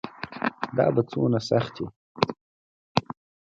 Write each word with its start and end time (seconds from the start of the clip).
دا 0.77 0.85
به 0.95 1.01
څومره 1.11 1.39
سخت 1.49 1.73
وي. 1.81 1.87